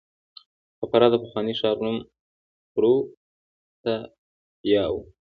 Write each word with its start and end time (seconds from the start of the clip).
د 0.77 0.79
فراه 0.91 1.11
د 1.11 1.13
پخواني 1.23 1.53
ښار 1.59 1.77
نوم 1.85 1.97
پروفتاسیا 2.73 4.83
و 4.91 4.93